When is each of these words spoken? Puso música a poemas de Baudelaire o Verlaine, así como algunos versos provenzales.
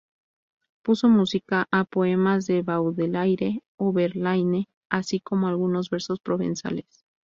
Puso 0.81 1.09
música 1.09 1.67
a 1.69 1.83
poemas 1.83 2.47
de 2.47 2.63
Baudelaire 2.63 3.61
o 3.77 3.93
Verlaine, 3.93 4.67
así 4.89 5.19
como 5.19 5.47
algunos 5.47 5.91
versos 5.91 6.19
provenzales. 6.19 7.05